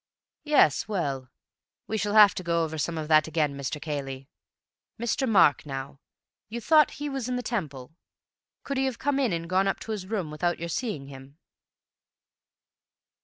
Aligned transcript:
"Yes, 0.43 0.87
well, 0.87 1.29
we 1.85 1.95
shall 1.95 2.15
have 2.15 2.33
to 2.33 2.41
go 2.43 2.63
over 2.63 2.79
some 2.79 2.97
of 2.97 3.07
that 3.09 3.27
again, 3.27 3.55
Mr. 3.55 3.79
Cayley. 3.79 4.27
Mr. 4.99 5.29
Mark, 5.29 5.63
now. 5.63 5.99
You 6.49 6.59
thought 6.59 6.89
he 6.97 7.07
was 7.07 7.29
in 7.29 7.35
the 7.35 7.43
Temple. 7.43 7.95
Could 8.63 8.77
he 8.77 8.85
have 8.85 8.97
come 8.97 9.19
in, 9.19 9.31
and 9.31 9.47
gone 9.47 9.67
up 9.67 9.79
to 9.81 9.91
his 9.91 10.07
room, 10.07 10.31
without 10.31 10.57
your 10.57 10.69
seeing 10.69 11.05
him?" 11.05 11.37